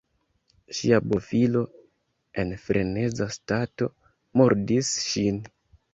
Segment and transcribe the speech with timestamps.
[0.77, 1.61] Ŝia bofilo
[2.43, 3.93] (en freneza stato)
[4.43, 5.39] murdis ŝin.